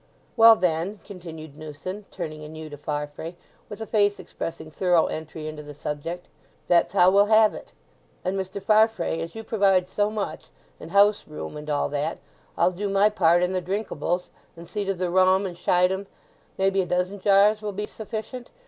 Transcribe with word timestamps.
"Well, 0.35 0.55
then," 0.55 0.97
continued 1.05 1.55
Newson, 1.55 2.05
turning 2.09 2.43
anew 2.43 2.71
to 2.71 2.77
Farfrae 2.77 3.35
with 3.69 3.83
a 3.83 3.85
face 3.85 4.19
expressing 4.19 4.71
thorough 4.71 5.05
entry 5.05 5.47
into 5.47 5.61
the 5.61 5.75
subject, 5.75 6.27
"that's 6.67 6.93
how 6.93 7.11
we'll 7.11 7.27
have 7.27 7.53
it. 7.53 7.73
And, 8.25 8.35
Mr. 8.35 8.59
Farfrae, 8.59 9.19
as 9.19 9.35
you 9.35 9.43
provide 9.43 9.87
so 9.87 10.09
much, 10.09 10.45
and 10.79 10.89
houseroom, 10.89 11.55
and 11.55 11.69
all 11.69 11.87
that, 11.89 12.17
I'll 12.57 12.71
do 12.71 12.89
my 12.89 13.11
part 13.11 13.43
in 13.43 13.53
the 13.53 13.61
drinkables, 13.61 14.29
and 14.57 14.67
see 14.67 14.85
to 14.85 14.95
the 14.95 15.11
rum 15.11 15.45
and 15.45 15.55
schiedam—maybe 15.55 16.81
a 16.81 16.85
dozen 16.87 17.21
jars 17.21 17.61
will 17.61 17.71
be 17.71 17.85
sufficient? 17.85 18.49